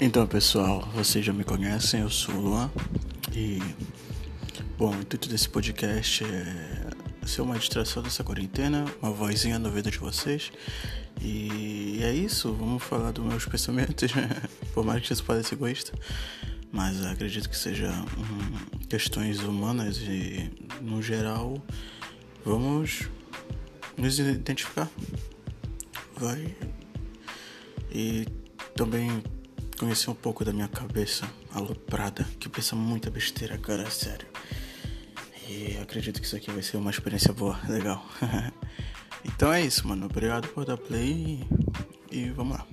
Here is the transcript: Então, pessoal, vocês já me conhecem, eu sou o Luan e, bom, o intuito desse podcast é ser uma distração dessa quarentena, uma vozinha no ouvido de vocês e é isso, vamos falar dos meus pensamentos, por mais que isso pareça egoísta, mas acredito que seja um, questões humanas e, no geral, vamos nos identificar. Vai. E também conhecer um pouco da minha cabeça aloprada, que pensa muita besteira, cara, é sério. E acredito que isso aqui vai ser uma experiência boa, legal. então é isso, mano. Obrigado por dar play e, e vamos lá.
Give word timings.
Então, 0.00 0.24
pessoal, 0.28 0.88
vocês 0.94 1.24
já 1.24 1.32
me 1.32 1.42
conhecem, 1.42 2.02
eu 2.02 2.08
sou 2.08 2.32
o 2.36 2.40
Luan 2.40 2.70
e, 3.34 3.58
bom, 4.78 4.94
o 4.94 5.00
intuito 5.00 5.28
desse 5.28 5.48
podcast 5.48 6.22
é 6.22 7.26
ser 7.26 7.42
uma 7.42 7.58
distração 7.58 8.00
dessa 8.00 8.22
quarentena, 8.22 8.84
uma 9.02 9.10
vozinha 9.10 9.58
no 9.58 9.66
ouvido 9.66 9.90
de 9.90 9.98
vocês 9.98 10.52
e 11.20 11.98
é 12.00 12.12
isso, 12.12 12.52
vamos 12.52 12.80
falar 12.84 13.10
dos 13.10 13.24
meus 13.24 13.44
pensamentos, 13.50 14.12
por 14.72 14.84
mais 14.84 15.04
que 15.04 15.12
isso 15.12 15.24
pareça 15.24 15.56
egoísta, 15.56 15.92
mas 16.70 17.04
acredito 17.04 17.50
que 17.50 17.56
seja 17.56 17.90
um, 17.90 18.78
questões 18.86 19.40
humanas 19.40 19.96
e, 19.96 20.48
no 20.80 21.02
geral, 21.02 21.60
vamos 22.44 23.08
nos 23.96 24.16
identificar. 24.16 24.88
Vai. 26.16 26.54
E 27.90 28.26
também 28.76 29.22
conhecer 29.78 30.10
um 30.10 30.14
pouco 30.14 30.44
da 30.44 30.52
minha 30.52 30.68
cabeça 30.68 31.28
aloprada, 31.54 32.24
que 32.38 32.48
pensa 32.48 32.74
muita 32.74 33.10
besteira, 33.10 33.56
cara, 33.56 33.82
é 33.82 33.90
sério. 33.90 34.26
E 35.48 35.78
acredito 35.78 36.20
que 36.20 36.26
isso 36.26 36.36
aqui 36.36 36.50
vai 36.50 36.62
ser 36.62 36.76
uma 36.76 36.90
experiência 36.90 37.32
boa, 37.32 37.58
legal. 37.68 38.04
então 39.24 39.52
é 39.52 39.62
isso, 39.62 39.86
mano. 39.86 40.06
Obrigado 40.06 40.48
por 40.48 40.64
dar 40.64 40.76
play 40.76 41.40
e, 42.10 42.18
e 42.18 42.30
vamos 42.30 42.58
lá. 42.58 42.66